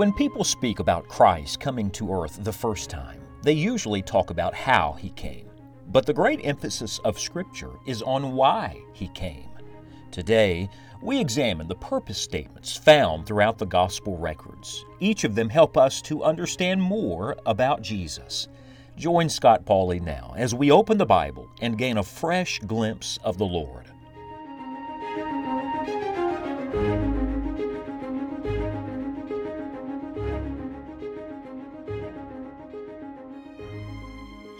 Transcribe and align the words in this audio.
When 0.00 0.14
people 0.14 0.44
speak 0.44 0.78
about 0.78 1.08
Christ 1.08 1.60
coming 1.60 1.90
to 1.90 2.10
earth 2.10 2.42
the 2.42 2.54
first 2.54 2.88
time, 2.88 3.20
they 3.42 3.52
usually 3.52 4.00
talk 4.00 4.30
about 4.30 4.54
how 4.54 4.96
he 4.98 5.10
came. 5.10 5.50
But 5.88 6.06
the 6.06 6.14
great 6.14 6.40
emphasis 6.42 6.98
of 7.00 7.20
Scripture 7.20 7.72
is 7.86 8.00
on 8.00 8.32
why 8.32 8.80
he 8.94 9.08
came. 9.08 9.50
Today, 10.10 10.70
we 11.02 11.20
examine 11.20 11.68
the 11.68 11.74
purpose 11.74 12.16
statements 12.16 12.74
found 12.74 13.26
throughout 13.26 13.58
the 13.58 13.66
Gospel 13.66 14.16
records. 14.16 14.86
Each 15.00 15.24
of 15.24 15.34
them 15.34 15.50
help 15.50 15.76
us 15.76 16.00
to 16.00 16.24
understand 16.24 16.80
more 16.80 17.36
about 17.44 17.82
Jesus. 17.82 18.48
Join 18.96 19.28
Scott 19.28 19.66
Pauley 19.66 20.00
now 20.00 20.32
as 20.34 20.54
we 20.54 20.70
open 20.70 20.96
the 20.96 21.04
Bible 21.04 21.46
and 21.60 21.76
gain 21.76 21.98
a 21.98 22.02
fresh 22.02 22.58
glimpse 22.60 23.18
of 23.22 23.36
the 23.36 23.44
Lord. 23.44 23.84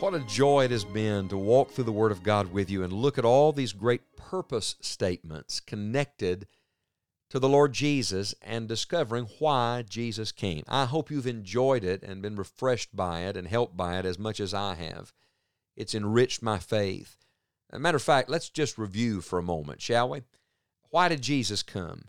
What 0.00 0.14
a 0.14 0.20
joy 0.20 0.64
it 0.64 0.70
has 0.70 0.86
been 0.86 1.28
to 1.28 1.36
walk 1.36 1.72
through 1.72 1.84
the 1.84 1.92
Word 1.92 2.10
of 2.10 2.22
God 2.22 2.50
with 2.54 2.70
you 2.70 2.82
and 2.82 2.90
look 2.90 3.18
at 3.18 3.24
all 3.26 3.52
these 3.52 3.74
great 3.74 4.16
purpose 4.16 4.76
statements 4.80 5.60
connected 5.60 6.46
to 7.28 7.38
the 7.38 7.50
Lord 7.50 7.74
Jesus 7.74 8.34
and 8.40 8.66
discovering 8.66 9.28
why 9.40 9.84
Jesus 9.86 10.32
came. 10.32 10.64
I 10.66 10.86
hope 10.86 11.10
you've 11.10 11.26
enjoyed 11.26 11.84
it 11.84 12.02
and 12.02 12.22
been 12.22 12.36
refreshed 12.36 12.96
by 12.96 13.20
it 13.26 13.36
and 13.36 13.46
helped 13.46 13.76
by 13.76 13.98
it 13.98 14.06
as 14.06 14.18
much 14.18 14.40
as 14.40 14.54
I 14.54 14.76
have. 14.76 15.12
It's 15.76 15.94
enriched 15.94 16.42
my 16.42 16.58
faith. 16.58 17.18
As 17.70 17.76
a 17.76 17.80
matter 17.80 17.96
of 17.96 18.02
fact, 18.02 18.30
let's 18.30 18.48
just 18.48 18.78
review 18.78 19.20
for 19.20 19.38
a 19.38 19.42
moment, 19.42 19.82
shall 19.82 20.08
we? 20.08 20.22
Why 20.88 21.08
did 21.08 21.20
Jesus 21.20 21.62
come? 21.62 22.04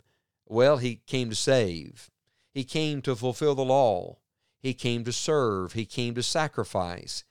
Well, 0.46 0.78
he 0.78 1.02
came 1.06 1.28
to 1.28 1.36
save. 1.36 2.10
He 2.54 2.64
came 2.64 3.02
to 3.02 3.14
fulfill 3.14 3.54
the 3.54 3.66
law. 3.66 4.16
He 4.58 4.72
came 4.72 5.04
to 5.04 5.12
serve. 5.12 5.74
He 5.74 5.84
came 5.84 6.14
to 6.14 6.22
sacrifice. 6.22 7.24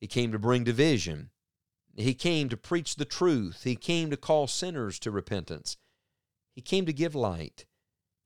He 0.00 0.06
came 0.06 0.32
to 0.32 0.38
bring 0.38 0.64
division. 0.64 1.30
He 1.96 2.14
came 2.14 2.48
to 2.50 2.56
preach 2.56 2.96
the 2.96 3.04
truth. 3.04 3.62
He 3.64 3.76
came 3.76 4.10
to 4.10 4.16
call 4.16 4.46
sinners 4.46 4.98
to 5.00 5.10
repentance. 5.10 5.76
He 6.54 6.60
came 6.60 6.84
to 6.86 6.92
give 6.92 7.14
light. 7.14 7.64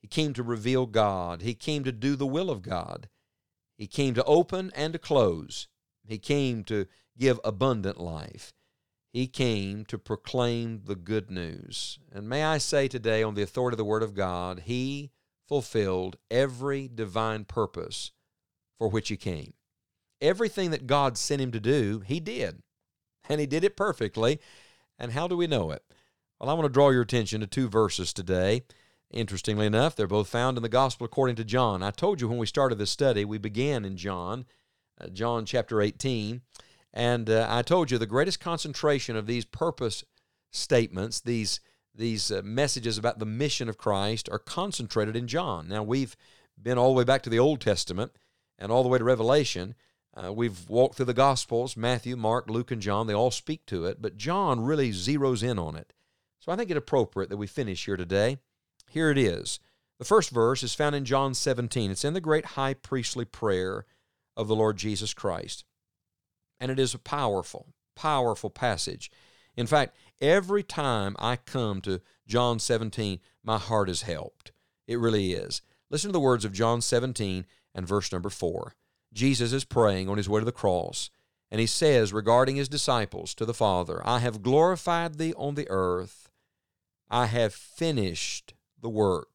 He 0.01 0.09
came 0.09 0.33
to 0.35 0.43
reveal 0.43 0.87
God. 0.87 1.43
He 1.43 1.55
came 1.55 1.85
to 1.85 1.93
do 1.93 2.17
the 2.17 2.27
will 2.27 2.51
of 2.51 2.63
God. 2.63 3.09
He 3.77 3.87
came 3.87 4.15
to 4.15 4.25
open 4.25 4.73
and 4.75 4.93
to 4.93 4.99
close. 4.99 5.69
He 6.05 6.19
came 6.19 6.65
to 6.65 6.87
give 7.17 7.39
abundant 7.45 8.01
life. 8.01 8.53
He 9.13 9.27
came 9.27 9.85
to 9.87 9.99
proclaim 9.99 10.83
the 10.85 10.95
good 10.95 11.31
news. 11.31 11.99
And 12.13 12.29
may 12.29 12.45
I 12.45 12.59
say 12.59 12.89
today, 12.89 13.23
on 13.23 13.35
the 13.35 13.43
authority 13.43 13.75
of 13.75 13.79
the 13.79 13.85
Word 13.85 14.03
of 14.03 14.15
God, 14.15 14.63
He 14.67 15.11
fulfilled 15.49 16.17
every 16.31 16.89
divine 16.89 17.45
purpose 17.45 18.13
for 18.79 18.89
which 18.89 19.09
He 19.09 19.17
came 19.17 19.55
everything 20.21 20.71
that 20.71 20.87
God 20.87 21.17
sent 21.17 21.43
him 21.43 21.53
to 21.53 21.61
do, 21.61 22.03
he 22.05 22.21
did. 22.21 22.63
And 23.29 23.41
he 23.41 23.47
did 23.47 23.65
it 23.65 23.77
perfectly. 23.77 24.41
And 24.99 25.13
how 25.13 25.29
do 25.29 25.37
we 25.37 25.47
know 25.47 25.71
it? 25.71 25.83
Well, 26.39 26.51
I 26.51 26.55
want 26.55 26.65
to 26.65 26.73
draw 26.73 26.91
your 26.91 27.03
attention 27.03 27.41
to 27.41 27.47
two 27.47 27.69
verses 27.69 28.13
today. 28.13 28.63
Interestingly 29.13 29.67
enough, 29.67 29.97
they're 29.97 30.07
both 30.07 30.29
found 30.29 30.57
in 30.57 30.63
the 30.63 30.69
Gospel 30.69 31.05
according 31.05 31.37
to 31.37 31.45
John. 31.45 31.83
I 31.83 31.91
told 31.91 32.21
you 32.21 32.29
when 32.29 32.39
we 32.39 32.47
started 32.47 32.79
this 32.79 32.91
study, 32.91 33.25
we 33.25 33.39
began 33.39 33.85
in 33.85 33.97
John, 33.97 34.47
uh, 35.01 35.09
John 35.09 35.45
chapter 35.45 35.81
18. 35.83 36.43
And 36.93 37.29
uh, 37.29 37.47
I 37.49 37.63
told 37.63 37.91
you 37.91 37.99
the 37.99 38.07
greatest 38.07 38.41
concentration 38.41 39.17
of 39.17 39.27
these 39.27 39.45
purpose 39.45 40.05
statements, 40.51 41.21
these, 41.21 41.61
these 41.95 42.31
uh, 42.31 42.43
messages 42.45 42.99
about 42.99 43.19
the 43.19 43.27
mission 43.27 43.69
of 43.69 43.79
Christ, 43.79 44.29
are 44.31 44.39
concentrated 44.39 45.17
in 45.17 45.27
John. 45.27 45.69
Now, 45.69 45.83
we've 45.83 46.17
been 46.61 46.79
all 46.79 46.93
the 46.93 46.99
way 46.99 47.05
back 47.05 47.23
to 47.23 47.31
the 47.31 47.39
Old 47.39 47.61
Testament 47.61 48.13
and 48.59 48.71
all 48.71 48.83
the 48.83 48.89
way 48.89 48.99
to 48.99 49.05
Revelation. 49.05 49.75
Uh, 50.15 50.33
we've 50.33 50.69
walked 50.69 50.97
through 50.97 51.07
the 51.07 51.15
Gospels 51.15 51.77
Matthew, 51.77 52.17
Mark, 52.17 52.51
Luke, 52.51 52.71
and 52.71 52.83
John. 52.83 53.07
They 53.07 53.15
all 53.15 53.31
speak 53.31 53.65
to 53.67 53.85
it, 53.85 54.03
but 54.03 54.17
John 54.17 54.61
really 54.61 54.91
zeroes 54.91 55.43
in 55.43 55.59
on 55.59 55.77
it. 55.77 55.93
So 56.41 56.51
I 56.51 56.57
think 56.57 56.71
it 56.71 56.77
appropriate 56.77 57.29
that 57.31 57.37
we 57.37 57.47
finish 57.47 57.85
here 57.85 57.97
today. 57.97 58.39
Here 58.89 59.11
it 59.11 59.19
is. 59.19 59.61
The 59.99 60.05
first 60.05 60.31
verse 60.31 60.63
is 60.63 60.75
found 60.75 60.97
in 60.97 61.05
John 61.05 61.35
17. 61.35 61.91
It's 61.91 62.05
in 62.05 62.15
the 62.15 62.21
great 62.21 62.47
high 62.47 62.75
priestly 62.75 63.25
prayer 63.25 63.85
of 64.37 64.49
the 64.49 64.57
Lord 64.57 64.79
Jesus 64.79 65.13
Christ. 65.15 65.65
And 66.59 66.71
it 66.73 66.79
is 66.79 66.95
a 66.95 66.99
powerful, 66.99 67.69
powerful 67.95 68.51
passage. 68.51 69.11
In 69.57 69.67
fact, 69.67 69.95
every 70.21 70.63
time 70.63 71.17
I 71.19 71.37
come 71.37 71.83
to 71.83 72.01
John 72.27 72.59
17, 72.59 73.21
my 73.45 73.59
heart 73.59 73.91
is 73.91 74.03
helped. 74.03 74.53
It 74.87 74.99
really 74.99 75.33
is. 75.33 75.61
Listen 75.91 76.09
to 76.09 76.13
the 76.13 76.21
words 76.21 76.45
of 76.45 76.53
John 76.53 76.81
17 76.81 77.45
and 77.75 77.87
verse 77.87 78.11
number 78.11 78.31
4. 78.31 78.75
Jesus 79.13 79.53
is 79.53 79.65
praying 79.65 80.09
on 80.09 80.17
his 80.17 80.29
way 80.29 80.41
to 80.41 80.45
the 80.45 80.53
cross, 80.53 81.11
and 81.51 81.61
he 81.61 81.67
says 81.67 82.13
regarding 82.13 82.57
his 82.57 82.69
disciples 82.69 83.35
to 83.35 83.45
the 83.45 83.55
Father, 83.55 84.01
I 84.07 84.21
have 84.21 84.43
glorified 84.43 85.19
thee 85.19 85.35
on 85.37 85.55
the 85.55 85.69
earth. 85.69 86.31
I 87.09 87.27
have 87.27 87.53
finished 87.53 88.55
the 88.81 88.89
work 88.89 89.29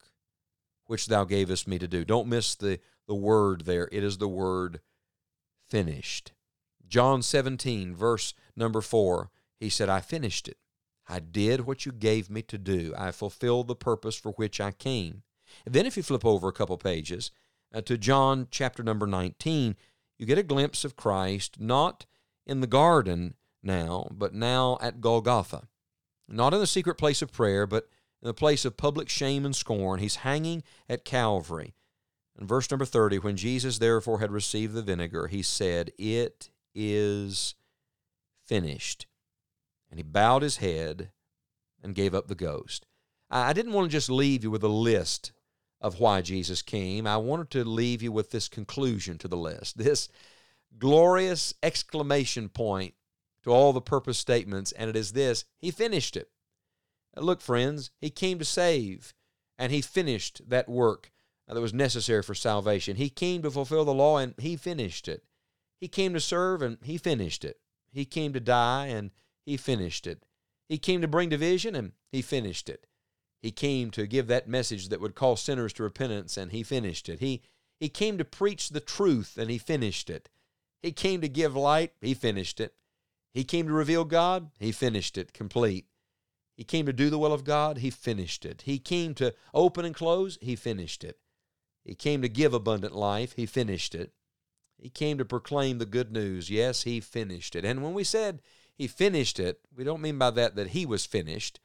which 0.86 1.08
thou 1.08 1.24
gavest 1.25 1.68
me 1.68 1.80
to 1.80 1.88
do. 1.88 2.06
Don't 2.06 2.28
miss 2.28 2.56
the, 2.56 2.80
the 3.08 3.16
word 3.16 3.66
there. 3.66 3.90
It 3.91 4.03
is 4.03 4.18
the 4.18 4.28
word 4.28 4.80
finished. 5.68 6.31
John 6.88 7.22
17, 7.22 7.96
verse 7.96 8.34
number 8.56 8.81
4, 8.81 9.30
he 9.59 9.69
said, 9.69 9.90
I 9.90 10.00
finished 10.00 10.47
it. 10.47 10.57
I 11.07 11.19
did 11.19 11.62
what 11.62 11.86
you 11.86 11.92
gave 11.92 12.30
me 12.30 12.42
to 12.44 12.57
do. 12.57 12.94
I 12.97 13.12
fulfilled 13.12 13.68
the 13.68 13.75
purpose 13.75 14.16
for 14.16 14.31
which 14.34 14.62
I 14.62 14.72
came. 14.72 15.24
And 15.66 15.74
then 15.74 15.86
if 15.86 15.97
you 15.97 16.03
flip 16.03 16.25
over 16.25 16.47
a 16.47 16.53
couple 16.53 16.78
pages, 16.78 17.31
uh, 17.75 17.81
to 17.81 17.97
John 17.97 18.47
chapter 18.50 18.81
number 18.81 19.06
19, 19.06 19.75
you 20.18 20.25
get 20.25 20.38
a 20.38 20.44
glimpse 20.44 20.86
of 20.86 20.96
Christ 20.96 21.59
not 21.59 22.06
in 22.46 22.62
the 22.62 22.68
garden 22.68 23.36
now, 23.62 24.08
but 24.12 24.34
now 24.34 24.78
at 24.81 25.02
Golgotha. 25.02 25.68
Not 26.28 26.53
in 26.53 26.59
the 26.59 26.68
secret 26.68 26.96
place 26.96 27.22
of 27.22 27.34
prayer, 27.34 27.68
but 27.68 27.90
in 28.22 28.28
the 28.28 28.34
place 28.34 28.63
of 28.63 28.78
public 28.78 29.09
shame 29.09 29.46
and 29.46 29.56
scorn. 29.56 30.00
He's 30.00 30.18
hanging 30.18 30.63
at 30.88 31.06
Calvary. 31.06 31.75
In 32.40 32.47
verse 32.47 32.72
number 32.72 32.86
30, 32.86 33.19
when 33.19 33.36
Jesus 33.36 33.78
therefore 33.78 34.19
had 34.19 34.31
received 34.31 34.74
the 34.74 34.81
vinegar, 34.81 35.28
he 35.28 35.42
said, 35.42 35.92
It 35.97 36.50
is 36.74 37.56
finished. 38.46 39.06
And 39.90 40.00
he 40.00 40.03
bowed 40.03 40.42
his 40.42 40.57
head 40.57 41.12
and 41.84 41.94
gave 41.94 42.16
up 42.16 42.28
the 42.28 42.36
ghost. 42.36 42.86
I 43.30 43.53
didn't 43.53 43.74
want 43.74 43.90
to 43.90 43.92
just 43.92 44.09
leave 44.09 44.44
you 44.44 44.52
with 44.52 44.63
a 44.63 44.69
list 44.69 45.31
of 45.85 46.00
why 46.00 46.19
Jesus 46.19 46.63
came, 46.63 47.06
I 47.06 47.18
wanted 47.18 47.51
to 47.51 47.63
leave 47.63 48.01
you 48.01 48.12
with 48.12 48.31
this 48.31 48.47
conclusion 48.47 49.19
to 49.19 49.28
the 49.28 49.38
list, 49.38 49.78
this 49.78 50.09
glorious 50.79 51.53
exclamation 51.62 52.50
point 52.50 52.96
to 53.44 53.51
all 53.51 53.72
the 53.72 53.81
purpose 53.81 54.18
statements, 54.18 54.72
and 54.72 54.90
it 54.90 54.95
is 54.95 55.12
this 55.12 55.45
He 55.59 55.69
finished 55.69 56.18
it. 56.18 56.31
Look, 57.16 57.40
friends, 57.40 57.91
He 58.01 58.09
came 58.09 58.40
to 58.40 58.45
save, 58.45 59.13
and 59.59 59.72
He 59.72 59.79
finished 59.79 60.41
that 60.50 60.68
work 60.68 61.12
that 61.47 61.62
was 61.62 61.72
necessary 61.72 62.24
for 62.24 62.34
salvation. 62.34 62.95
He 62.95 63.09
came 63.09 63.44
to 63.44 63.51
fulfill 63.51 63.85
the 63.85 63.94
law, 63.94 64.18
and 64.18 64.34
He 64.40 64.56
finished 64.56 65.07
it. 65.07 65.24
He 65.79 65.88
came 65.88 66.13
to 66.13 66.19
serve, 66.19 66.63
and 66.63 66.79
He 66.81 66.97
finished 66.97 67.45
it. 67.45 67.59
He 67.91 68.06
came 68.06 68.34
to 68.34 68.40
die, 68.40 68.88
and 68.88 69.12
He 69.45 69.56
finished 69.56 70.07
it. 70.07 70.24
He 70.68 70.79
came 70.79 71.01
to 71.01 71.07
bring 71.07 71.29
division, 71.29 71.75
and 71.75 71.91
He 72.12 72.24
finished 72.24 72.69
it. 72.69 72.88
He 73.45 73.51
came 73.51 73.91
to 73.91 74.07
give 74.07 74.25
that 74.25 74.47
message 74.47 74.89
that 74.89 75.00
would 75.00 75.13
call 75.13 75.35
sinners 75.35 75.72
to 75.73 75.83
repentance, 75.83 76.35
and 76.35 76.51
he 76.51 76.63
finished 76.63 77.07
it. 77.07 77.19
He, 77.19 77.44
he 77.79 77.89
came 77.89 78.17
to 78.17 78.25
preach 78.25 78.69
the 78.69 78.79
truth, 78.79 79.38
and 79.38 79.51
he 79.51 79.59
finished 79.59 80.09
it. 80.09 80.29
He 80.81 80.91
came 80.91 81.22
to 81.22 81.29
give 81.29 81.56
light, 81.56 81.94
he 82.01 82.16
finished 82.16 82.59
it. 82.59 82.73
He 83.35 83.44
came 83.44 83.67
to 83.67 83.72
reveal 83.72 84.03
God, 84.03 84.50
he 84.57 84.72
finished 84.72 85.16
it 85.16 85.31
complete. 85.31 85.85
He 86.57 86.63
came 86.63 86.88
to 86.88 86.92
do 86.92 87.12
the 87.12 87.19
will 87.19 87.33
of 87.33 87.44
God, 87.44 87.77
he 87.77 87.92
finished 87.92 88.47
it. 88.47 88.63
He 88.65 88.80
came 88.80 89.13
to 89.13 89.36
open 89.53 89.86
and 89.86 89.94
close, 89.94 90.39
he 90.41 90.56
finished 90.56 91.03
it. 91.03 91.19
He 91.83 91.94
came 91.94 92.24
to 92.24 92.27
give 92.27 92.56
abundant 92.56 92.95
life, 92.95 93.33
he 93.33 93.45
finished 93.45 93.94
it. 93.94 94.12
He 94.80 94.89
came 94.89 95.19
to 95.19 95.24
proclaim 95.24 95.77
the 95.77 95.86
good 95.86 96.12
news, 96.12 96.50
yes, 96.50 96.81
he 96.81 97.00
finished 97.00 97.56
it. 97.56 97.63
And 97.63 97.83
when 97.83 97.94
we 97.94 98.06
said 98.06 98.41
he 98.74 98.88
finished 98.88 99.39
it, 99.39 99.59
we 99.71 99.83
don't 99.83 100.01
mean 100.01 100.18
by 100.18 100.31
that 100.31 100.56
that 100.56 100.69
he 100.69 100.88
was 100.88 101.06
finished. 101.06 101.59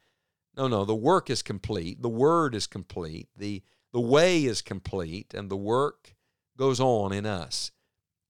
No, 0.55 0.67
no, 0.67 0.85
the 0.85 0.95
work 0.95 1.29
is 1.29 1.41
complete. 1.41 2.01
The 2.01 2.09
word 2.09 2.55
is 2.55 2.67
complete. 2.67 3.29
The, 3.35 3.63
the 3.93 4.01
way 4.01 4.43
is 4.43 4.61
complete, 4.61 5.33
and 5.33 5.49
the 5.49 5.57
work 5.57 6.15
goes 6.57 6.79
on 6.79 7.13
in 7.13 7.25
us. 7.25 7.71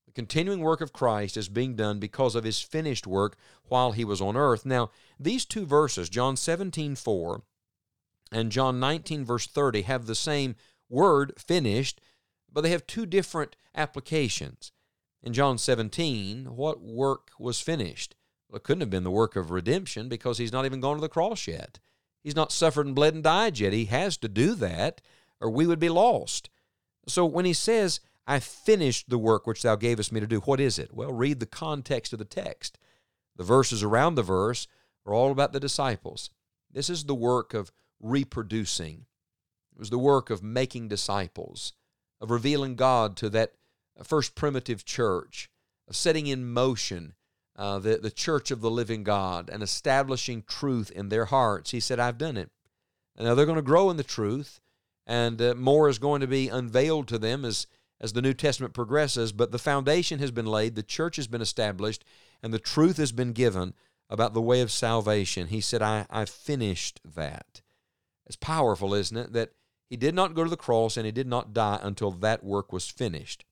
The 0.05 0.11
continuing 0.13 0.59
work 0.59 0.81
of 0.81 0.93
Christ 0.93 1.37
is 1.37 1.47
being 1.47 1.75
done 1.75 1.99
because 1.99 2.35
of 2.35 2.43
his 2.43 2.61
finished 2.61 3.07
work 3.07 3.37
while 3.63 3.93
he 3.93 4.03
was 4.03 4.21
on 4.21 4.35
earth. 4.35 4.65
Now, 4.65 4.91
these 5.19 5.45
two 5.45 5.65
verses, 5.65 6.09
John 6.09 6.35
17, 6.35 6.95
4 6.95 7.43
and 8.31 8.51
John 8.51 8.79
19, 8.79 9.25
verse 9.25 9.47
30, 9.47 9.83
have 9.83 10.05
the 10.05 10.15
same 10.15 10.55
word, 10.89 11.33
finished, 11.37 12.01
but 12.51 12.61
they 12.61 12.69
have 12.71 12.85
two 12.85 13.05
different 13.05 13.55
applications. 13.75 14.71
In 15.23 15.33
John 15.33 15.57
17, 15.57 16.55
what 16.55 16.81
work 16.81 17.31
was 17.39 17.61
finished? 17.61 18.15
Well, 18.49 18.57
it 18.57 18.63
couldn't 18.63 18.81
have 18.81 18.89
been 18.89 19.03
the 19.03 19.11
work 19.11 19.35
of 19.35 19.51
redemption 19.51 20.09
because 20.09 20.37
he's 20.37 20.51
not 20.51 20.65
even 20.65 20.81
gone 20.81 20.95
to 20.95 21.01
the 21.01 21.09
cross 21.09 21.47
yet. 21.47 21.79
He's 22.23 22.35
not 22.35 22.51
suffered 22.51 22.85
and 22.85 22.95
bled 22.95 23.15
and 23.15 23.23
died 23.23 23.59
yet. 23.59 23.73
He 23.73 23.85
has 23.85 24.17
to 24.17 24.27
do 24.27 24.55
that, 24.55 25.01
or 25.39 25.49
we 25.49 25.65
would 25.65 25.79
be 25.79 25.89
lost. 25.89 26.49
So 27.07 27.25
when 27.25 27.45
he 27.45 27.53
says, 27.53 27.99
I 28.27 28.39
finished 28.39 29.09
the 29.09 29.17
work 29.17 29.47
which 29.47 29.63
thou 29.63 29.75
gavest 29.75 30.11
me 30.11 30.19
to 30.19 30.27
do, 30.27 30.39
what 30.41 30.59
is 30.59 30.77
it? 30.77 30.93
Well, 30.93 31.11
read 31.11 31.39
the 31.39 31.45
context 31.45 32.13
of 32.13 32.19
the 32.19 32.25
text. 32.25 32.77
The 33.35 33.43
verses 33.43 33.81
around 33.81 34.15
the 34.15 34.23
verse 34.23 34.67
are 35.05 35.13
all 35.13 35.31
about 35.31 35.51
the 35.51 35.59
disciples. 35.59 36.29
This 36.71 36.89
is 36.89 37.05
the 37.05 37.15
work 37.15 37.53
of 37.53 37.71
reproducing, 37.99 39.05
it 39.73 39.79
was 39.79 39.89
the 39.89 39.99
work 39.99 40.29
of 40.29 40.43
making 40.43 40.87
disciples, 40.87 41.73
of 42.19 42.31
revealing 42.31 42.75
God 42.75 43.15
to 43.17 43.29
that 43.29 43.53
first 44.03 44.35
primitive 44.35 44.85
church, 44.85 45.49
of 45.87 45.95
setting 45.95 46.27
in 46.27 46.51
motion 46.51 47.13
uh, 47.55 47.79
the, 47.79 47.97
the 47.97 48.11
church 48.11 48.51
of 48.51 48.61
the 48.61 48.71
living 48.71 49.03
God 49.03 49.49
and 49.49 49.61
establishing 49.61 50.43
truth 50.47 50.89
in 50.91 51.09
their 51.09 51.25
hearts. 51.25 51.71
He 51.71 51.79
said, 51.79 51.99
I've 51.99 52.17
done 52.17 52.37
it. 52.37 52.49
And 53.17 53.27
now 53.27 53.35
they're 53.35 53.45
going 53.45 53.57
to 53.57 53.61
grow 53.61 53.89
in 53.89 53.97
the 53.97 54.03
truth, 54.03 54.61
and 55.05 55.41
uh, 55.41 55.53
more 55.55 55.89
is 55.89 55.99
going 55.99 56.21
to 56.21 56.27
be 56.27 56.47
unveiled 56.47 57.07
to 57.09 57.19
them 57.19 57.43
as, 57.43 57.67
as 57.99 58.13
the 58.13 58.21
New 58.21 58.33
Testament 58.33 58.73
progresses. 58.73 59.31
But 59.31 59.51
the 59.51 59.59
foundation 59.59 60.19
has 60.19 60.31
been 60.31 60.45
laid, 60.45 60.75
the 60.75 60.83
church 60.83 61.17
has 61.17 61.27
been 61.27 61.41
established, 61.41 62.05
and 62.41 62.53
the 62.53 62.59
truth 62.59 62.97
has 62.97 63.11
been 63.11 63.33
given 63.33 63.73
about 64.09 64.33
the 64.33 64.41
way 64.41 64.61
of 64.61 64.71
salvation. 64.71 65.47
He 65.47 65.61
said, 65.61 65.81
I, 65.81 66.05
I 66.09 66.25
finished 66.25 66.99
that. 67.03 67.61
It's 68.25 68.35
powerful, 68.35 68.93
isn't 68.93 69.17
it? 69.17 69.33
That 69.33 69.51
he 69.89 69.97
did 69.97 70.15
not 70.15 70.35
go 70.35 70.43
to 70.43 70.49
the 70.49 70.57
cross 70.57 70.95
and 70.95 71.05
he 71.05 71.11
did 71.11 71.27
not 71.27 71.53
die 71.53 71.79
until 71.81 72.11
that 72.11 72.43
work 72.43 72.71
was 72.71 72.89
finished. 72.89 73.45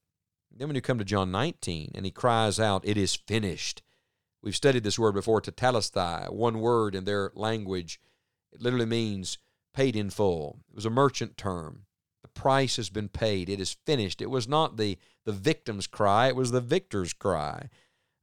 Then 0.56 0.68
when 0.68 0.76
you 0.76 0.82
come 0.82 0.98
to 0.98 1.06
John 1.06 1.32
19 1.32 1.92
and 1.96 2.06
he 2.06 2.12
cries 2.12 2.60
out, 2.60 2.86
It 2.86 2.98
is 2.98 3.16
finished. 3.16 3.82
We've 4.42 4.56
studied 4.56 4.84
this 4.84 5.00
word 5.00 5.14
before, 5.14 5.42
tetelestai, 5.42 6.32
one 6.32 6.60
word 6.60 6.96
in 6.96 7.04
their 7.04 7.32
language. 7.36 8.00
It 8.54 8.62
literally 8.62 8.86
means 8.86 9.38
paid 9.74 9.96
in 9.96 10.10
full. 10.10 10.60
It 10.70 10.76
was 10.76 10.86
a 10.86 10.90
merchant 10.90 11.38
term. 11.38 11.86
The 12.22 12.30
price 12.30 12.78
has 12.78 12.90
been 12.90 13.10
paid. 13.10 13.50
It 13.50 13.60
is 13.60 13.78
finished. 13.86 14.22
It 14.22 14.30
was 14.30 14.48
not 14.48 14.78
the, 14.78 14.98
the 15.26 15.32
victim's 15.32 15.88
cry, 15.88 16.28
it 16.28 16.36
was 16.36 16.52
the 16.52 16.62
victor's 16.62 17.14
cry. 17.14 17.70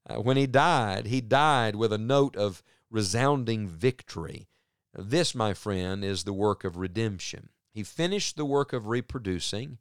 Uh, 0.08 0.16
when 0.16 0.36
he 0.36 0.46
died, 0.46 1.06
he 1.06 1.20
died 1.20 1.76
with 1.76 1.92
a 1.92 1.98
note 1.98 2.36
of 2.36 2.62
resounding 2.90 3.68
victory. 3.68 4.48
This, 4.94 5.34
my 5.34 5.52
friend, 5.52 6.04
is 6.04 6.24
the 6.24 6.32
work 6.32 6.64
of 6.64 6.76
redemption. 6.76 7.50
He 7.72 7.82
finished 7.82 8.36
the 8.36 8.44
work 8.44 8.72
of 8.72 8.86
reproducing, 8.86 9.78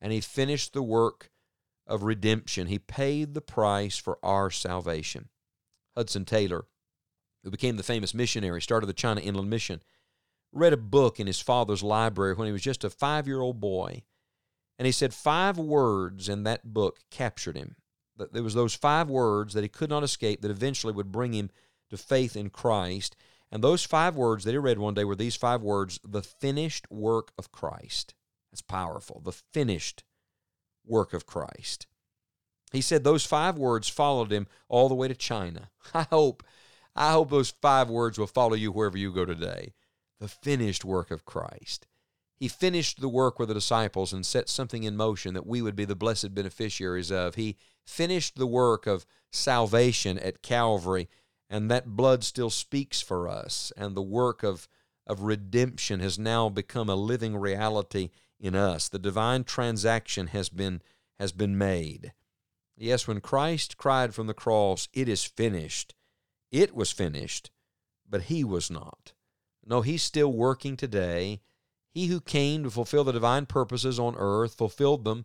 and 0.00 0.12
he 0.12 0.20
finished 0.20 0.72
the 0.72 0.82
work 0.82 1.30
of 1.86 2.02
redemption. 2.02 2.66
He 2.66 2.78
paid 2.78 3.34
the 3.34 3.40
price 3.40 3.96
for 3.98 4.18
our 4.22 4.50
salvation. 4.50 5.28
Hudson 5.96 6.24
Taylor, 6.24 6.66
who 7.42 7.50
became 7.50 7.76
the 7.76 7.82
famous 7.82 8.14
missionary, 8.14 8.60
started 8.60 8.86
the 8.86 8.92
China 8.92 9.20
Inland 9.20 9.50
Mission, 9.50 9.82
read 10.52 10.72
a 10.72 10.78
book 10.78 11.18
in 11.18 11.26
his 11.26 11.40
father's 11.40 11.82
library 11.82 12.34
when 12.34 12.46
he 12.46 12.52
was 12.52 12.62
just 12.62 12.84
a 12.84 12.90
five 12.90 13.26
year 13.26 13.40
old 13.40 13.60
boy. 13.60 14.02
And 14.78 14.86
he 14.86 14.92
said 14.92 15.14
five 15.14 15.56
words 15.58 16.28
in 16.28 16.42
that 16.42 16.74
book 16.74 16.98
captured 17.10 17.56
him 17.56 17.76
there 18.16 18.42
was 18.42 18.54
those 18.54 18.74
five 18.74 19.08
words 19.08 19.54
that 19.54 19.62
he 19.62 19.68
could 19.68 19.90
not 19.90 20.02
escape 20.02 20.40
that 20.40 20.50
eventually 20.50 20.92
would 20.92 21.12
bring 21.12 21.32
him 21.32 21.50
to 21.90 21.96
faith 21.96 22.36
in 22.36 22.50
Christ. 22.50 23.16
And 23.52 23.62
those 23.62 23.84
five 23.84 24.16
words 24.16 24.44
that 24.44 24.52
he 24.52 24.58
read 24.58 24.78
one 24.78 24.94
day 24.94 25.04
were 25.04 25.16
these 25.16 25.36
five 25.36 25.62
words 25.62 26.00
the 26.04 26.22
finished 26.22 26.90
work 26.90 27.32
of 27.38 27.52
Christ. 27.52 28.14
That's 28.50 28.62
powerful. 28.62 29.20
The 29.24 29.32
finished 29.32 30.02
work 30.84 31.12
of 31.12 31.26
Christ. 31.26 31.86
He 32.72 32.80
said 32.80 33.04
those 33.04 33.24
five 33.24 33.58
words 33.58 33.88
followed 33.88 34.32
him 34.32 34.46
all 34.68 34.88
the 34.88 34.94
way 34.94 35.08
to 35.08 35.14
China. 35.14 35.70
I 35.94 36.06
hope, 36.10 36.42
I 36.94 37.12
hope 37.12 37.30
those 37.30 37.54
five 37.62 37.88
words 37.88 38.18
will 38.18 38.26
follow 38.26 38.54
you 38.54 38.72
wherever 38.72 38.98
you 38.98 39.12
go 39.12 39.24
today. 39.24 39.72
The 40.18 40.28
finished 40.28 40.84
work 40.84 41.10
of 41.10 41.24
Christ. 41.24 41.86
He 42.36 42.48
finished 42.48 43.00
the 43.00 43.08
work 43.08 43.38
with 43.38 43.48
the 43.48 43.54
disciples 43.54 44.12
and 44.12 44.24
set 44.24 44.48
something 44.48 44.84
in 44.84 44.96
motion 44.96 45.32
that 45.34 45.46
we 45.46 45.62
would 45.62 45.76
be 45.76 45.86
the 45.86 45.96
blessed 45.96 46.34
beneficiaries 46.34 47.10
of. 47.10 47.34
He 47.34 47.56
finished 47.84 48.36
the 48.36 48.46
work 48.46 48.86
of 48.86 49.06
salvation 49.30 50.18
at 50.18 50.42
Calvary, 50.42 51.08
and 51.48 51.70
that 51.70 51.96
blood 51.96 52.24
still 52.24 52.50
speaks 52.50 53.00
for 53.00 53.26
us. 53.26 53.72
And 53.76 53.94
the 53.94 54.02
work 54.02 54.42
of, 54.42 54.68
of 55.06 55.22
redemption 55.22 56.00
has 56.00 56.18
now 56.18 56.50
become 56.50 56.90
a 56.90 56.94
living 56.94 57.36
reality 57.36 58.10
in 58.38 58.54
us. 58.54 58.88
The 58.88 58.98
divine 58.98 59.44
transaction 59.44 60.28
has 60.28 60.50
been, 60.50 60.82
has 61.18 61.32
been 61.32 61.56
made. 61.56 62.12
Yes, 62.76 63.08
when 63.08 63.20
Christ 63.20 63.76
cried 63.76 64.14
from 64.14 64.26
the 64.26 64.34
cross, 64.34 64.88
It 64.92 65.08
is 65.08 65.24
finished, 65.24 65.94
it 66.50 66.74
was 66.74 66.92
finished, 66.92 67.50
but 68.08 68.22
he 68.22 68.44
was 68.44 68.70
not. 68.70 69.12
No, 69.64 69.80
he's 69.80 70.02
still 70.02 70.32
working 70.32 70.76
today 70.76 71.40
he 71.96 72.08
who 72.08 72.20
came 72.20 72.62
to 72.62 72.70
fulfill 72.70 73.04
the 73.04 73.12
divine 73.12 73.46
purposes 73.46 73.98
on 73.98 74.16
earth 74.18 74.56
fulfilled 74.56 75.06
them, 75.06 75.24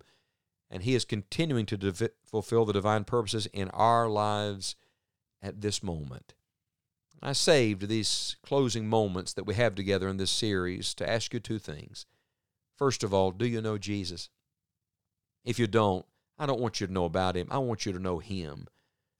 and 0.70 0.84
He 0.84 0.96
is 0.96 1.04
continuing 1.04 1.66
to 1.66 2.12
fulfill 2.24 2.64
the 2.64 2.72
divine 2.72 3.04
purposes 3.04 3.46
in 3.48 3.68
our 3.72 4.08
lives 4.08 4.78
at 5.42 5.60
this 5.60 5.84
moment. 5.84 6.34
I 7.22 7.34
saved 7.34 7.90
these 7.90 8.38
closing 8.42 8.88
moments 8.88 9.34
that 9.34 9.44
we 9.44 9.56
have 9.56 9.76
together 9.76 10.08
in 10.08 10.16
this 10.16 10.32
series 10.32 10.94
to 10.94 11.10
ask 11.10 11.34
you 11.34 11.42
two 11.42 11.60
things. 11.60 12.06
First 12.78 13.04
of 13.04 13.14
all, 13.14 13.32
do 13.32 13.46
you 13.46 13.62
know 13.62 13.78
Jesus? 13.78 14.30
If 15.44 15.60
you 15.60 15.68
don't, 15.68 16.06
I 16.42 16.48
don't 16.48 16.60
want 16.60 16.82
you 16.82 16.88
to 16.88 16.94
know 16.94 17.06
about 17.06 17.36
him. 17.38 17.48
I 17.52 17.60
want 17.60 17.86
you 17.86 17.94
to 17.94 18.00
know 18.00 18.18
him. 18.18 18.68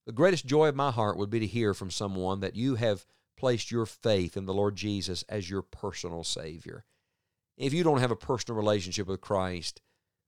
The 0.08 0.12
greatest 0.12 0.44
joy 0.44 0.70
of 0.70 0.76
my 0.76 0.90
heart 0.90 1.18
would 1.18 1.30
be 1.30 1.40
to 1.40 1.46
hear 1.46 1.76
from 1.76 1.92
someone 1.92 2.40
that 2.40 2.56
you 2.56 2.76
have 2.76 3.06
placed 3.38 3.70
your 3.70 3.86
faith 3.86 4.36
in 4.36 4.48
the 4.48 4.56
Lord 4.56 4.76
Jesus 4.76 5.24
as 5.30 5.48
your 5.48 5.62
personal 5.62 6.24
Savior. 6.24 6.84
If 7.58 7.74
you 7.74 7.84
don't 7.84 8.00
have 8.00 8.10
a 8.10 8.16
personal 8.16 8.58
relationship 8.58 9.06
with 9.06 9.22
Christ, 9.22 9.84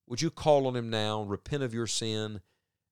would 0.07 0.21
you 0.21 0.29
call 0.29 0.67
on 0.67 0.75
Him 0.75 0.91
now, 0.91 1.23
repent 1.23 1.63
of 1.63 1.73
your 1.73 1.87
sin, 1.87 2.41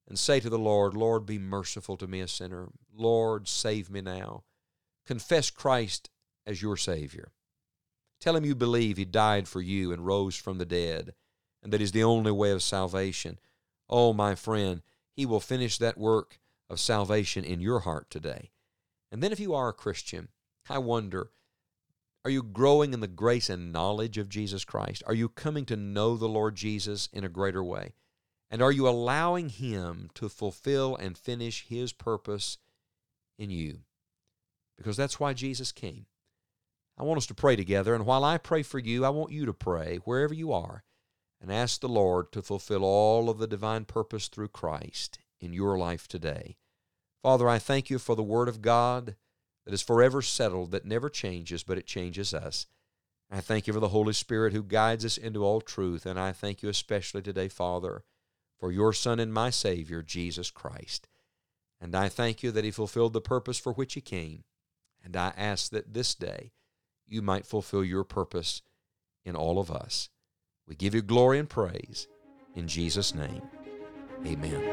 and 0.07 0.17
say 0.17 0.39
to 0.39 0.49
the 0.49 0.57
Lord, 0.57 0.95
Lord, 0.95 1.27
be 1.27 1.37
merciful 1.37 1.95
to 1.97 2.07
me, 2.07 2.21
a 2.21 2.27
sinner. 2.27 2.69
Lord, 2.91 3.47
save 3.47 3.91
me 3.91 4.01
now. 4.01 4.45
Confess 5.05 5.51
Christ 5.51 6.09
as 6.47 6.63
your 6.63 6.75
Savior. 6.75 7.33
Tell 8.19 8.35
Him 8.35 8.45
you 8.45 8.55
believe 8.55 8.97
He 8.97 9.05
died 9.05 9.47
for 9.47 9.61
you 9.61 9.91
and 9.91 10.07
rose 10.07 10.35
from 10.35 10.57
the 10.57 10.65
dead, 10.65 11.13
and 11.61 11.71
that 11.71 11.81
is 11.81 11.91
the 11.91 12.03
only 12.03 12.31
way 12.31 12.49
of 12.49 12.63
salvation. 12.63 13.37
Oh, 13.91 14.13
my 14.13 14.35
friend, 14.35 14.81
He 15.11 15.25
will 15.25 15.41
finish 15.41 15.77
that 15.77 15.97
work 15.97 16.39
of 16.69 16.79
salvation 16.79 17.43
in 17.43 17.59
your 17.59 17.81
heart 17.81 18.09
today. 18.09 18.51
And 19.11 19.21
then, 19.21 19.33
if 19.33 19.39
you 19.39 19.53
are 19.53 19.69
a 19.69 19.73
Christian, 19.73 20.29
I 20.69 20.77
wonder 20.77 21.31
are 22.23 22.31
you 22.31 22.43
growing 22.43 22.93
in 22.93 22.99
the 22.99 23.07
grace 23.07 23.49
and 23.49 23.73
knowledge 23.73 24.17
of 24.19 24.29
Jesus 24.29 24.63
Christ? 24.63 25.01
Are 25.07 25.13
you 25.13 25.27
coming 25.27 25.65
to 25.65 25.75
know 25.75 26.15
the 26.15 26.29
Lord 26.29 26.55
Jesus 26.55 27.09
in 27.11 27.23
a 27.23 27.29
greater 27.29 27.63
way? 27.63 27.93
And 28.51 28.61
are 28.61 28.71
you 28.71 28.87
allowing 28.87 29.49
Him 29.49 30.09
to 30.15 30.29
fulfill 30.29 30.95
and 30.95 31.17
finish 31.17 31.65
His 31.67 31.93
purpose 31.93 32.59
in 33.39 33.49
you? 33.49 33.79
Because 34.77 34.95
that's 34.97 35.19
why 35.19 35.33
Jesus 35.33 35.71
came. 35.71 36.05
I 36.97 37.03
want 37.03 37.17
us 37.17 37.25
to 37.27 37.33
pray 37.33 37.55
together, 37.55 37.95
and 37.95 38.05
while 38.05 38.23
I 38.23 38.37
pray 38.37 38.61
for 38.61 38.77
you, 38.77 39.03
I 39.03 39.09
want 39.09 39.31
you 39.31 39.45
to 39.47 39.53
pray 39.53 39.97
wherever 40.03 40.33
you 40.33 40.53
are 40.53 40.83
and 41.41 41.51
ask 41.51 41.81
the 41.81 41.89
Lord 41.89 42.31
to 42.31 42.41
fulfill 42.41 42.85
all 42.85 43.29
of 43.29 43.39
the 43.39 43.47
divine 43.47 43.85
purpose 43.85 44.27
through 44.27 44.49
Christ 44.49 45.17
in 45.39 45.53
your 45.53 45.77
life 45.77 46.07
today. 46.07 46.55
Father, 47.23 47.49
I 47.49 47.57
thank 47.57 47.89
you 47.89 47.97
for 47.97 48.15
the 48.15 48.23
Word 48.23 48.47
of 48.47 48.61
God 48.61 49.15
that 49.65 49.73
is 49.73 49.81
forever 49.81 50.21
settled, 50.21 50.71
that 50.71 50.85
never 50.85 51.09
changes, 51.09 51.63
but 51.63 51.77
it 51.77 51.85
changes 51.87 52.33
us. 52.33 52.67
I 53.29 53.41
thank 53.41 53.65
you 53.65 53.73
for 53.73 53.79
the 53.79 53.89
Holy 53.89 54.13
Spirit 54.13 54.53
who 54.53 54.63
guides 54.63 55.05
us 55.05 55.17
into 55.17 55.43
all 55.43 55.61
truth, 55.61 56.05
and 56.05 56.19
I 56.19 56.31
thank 56.31 56.61
you 56.61 56.69
especially 56.69 57.21
today, 57.21 57.47
Father, 57.47 58.03
for 58.59 58.71
your 58.71 58.93
Son 58.93 59.19
and 59.19 59.33
my 59.33 59.49
Savior, 59.49 60.01
Jesus 60.03 60.51
Christ. 60.51 61.07
And 61.79 61.95
I 61.95 62.09
thank 62.09 62.43
you 62.43 62.51
that 62.51 62.63
He 62.63 62.71
fulfilled 62.71 63.13
the 63.13 63.21
purpose 63.21 63.57
for 63.57 63.73
which 63.73 63.95
He 63.95 64.01
came. 64.01 64.43
And 65.03 65.17
I 65.17 65.33
ask 65.35 65.71
that 65.71 65.95
this 65.95 66.13
day 66.13 66.51
you 67.07 67.23
might 67.23 67.47
fulfill 67.47 67.83
your 67.83 68.03
purpose 68.03 68.61
in 69.25 69.35
all 69.35 69.57
of 69.57 69.71
us. 69.71 70.09
We 70.71 70.75
give 70.75 70.95
you 70.95 71.01
glory 71.01 71.37
and 71.37 71.49
praise. 71.49 72.07
In 72.55 72.65
Jesus' 72.65 73.13
name, 73.13 73.41
amen. 74.25 74.63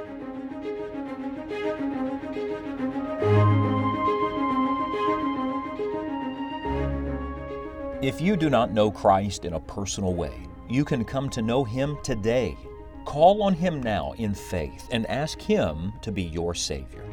If 8.01 8.21
you 8.21 8.37
do 8.37 8.49
not 8.49 8.71
know 8.71 8.93
Christ 8.93 9.45
in 9.45 9.55
a 9.55 9.61
personal 9.61 10.15
way, 10.15 10.47
you 10.69 10.85
can 10.85 11.05
come 11.05 11.29
to 11.31 11.43
know 11.43 11.65
Him 11.65 11.99
today. 12.05 12.57
Call 13.05 13.43
on 13.43 13.55
Him 13.55 13.83
now 13.83 14.13
in 14.19 14.35
faith 14.35 14.87
and 14.93 15.05
ask 15.09 15.41
Him 15.41 15.93
to 16.03 16.13
be 16.13 16.23
your 16.23 16.55
Savior. 16.55 17.05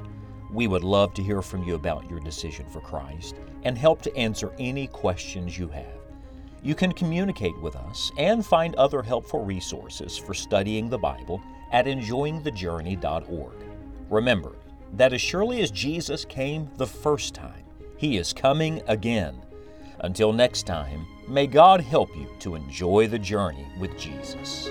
We 0.51 0.67
would 0.67 0.83
love 0.83 1.15
to 1.15 1.23
hear 1.23 1.41
from 1.41 1.63
you 1.63 1.73
about 1.73 2.07
your 2.07 2.19
decision 2.19 2.67
for 2.69 2.81
Christ 2.81 3.37
and 3.63 3.79
help 3.79 4.03
to 4.03 4.15
answer 4.15 4.53
any 4.59 4.85
questions 4.85 5.57
you 5.57 5.69
have. 5.69 6.04
You 6.65 6.73
can 6.73 6.93
communicate 6.93 7.55
with 7.59 7.75
us 7.75 8.11
and 8.17 8.43
find 8.43 8.73
other 8.73 9.03
helpful 9.03 9.45
resources 9.45 10.17
for 10.17 10.33
studying 10.33 10.89
the 10.89 10.97
Bible 10.97 11.39
at 11.71 11.85
enjoyingthejourney.org. 11.85 13.53
Remember 14.09 14.53
that 14.93 15.13
as 15.13 15.21
surely 15.21 15.61
as 15.61 15.69
Jesus 15.69 16.25
came 16.25 16.67
the 16.77 16.87
first 16.87 17.35
time, 17.35 17.63
He 17.97 18.17
is 18.17 18.33
coming 18.33 18.81
again. 18.87 19.43
Until 19.99 20.33
next 20.33 20.63
time, 20.63 21.05
may 21.27 21.45
God 21.45 21.81
help 21.81 22.09
you 22.17 22.27
to 22.39 22.55
enjoy 22.55 23.05
the 23.05 23.19
journey 23.19 23.67
with 23.79 23.95
Jesus. 23.99 24.67